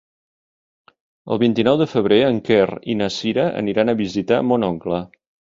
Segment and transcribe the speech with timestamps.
[1.35, 2.65] El vint-i-nou de febrer en Quer
[2.95, 5.05] i na Cira aniran a visitar mon oncle.